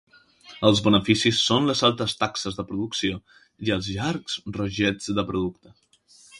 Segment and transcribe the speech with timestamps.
[0.69, 3.21] Els beneficis són les altes taxes de producció
[3.69, 5.79] i els llargs rotllets de producte.